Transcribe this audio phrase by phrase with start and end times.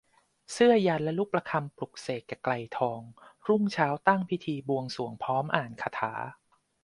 [0.51, 3.01] เสื้อยันต์และลูกประคำปลุกเสก แก่ไกรทอง
[3.47, 6.13] รุ่งเช้าตั้งพิธีบวงสรวงพร้อมอ่านคาถา